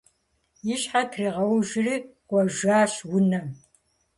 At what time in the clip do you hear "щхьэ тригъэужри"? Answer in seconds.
0.81-1.95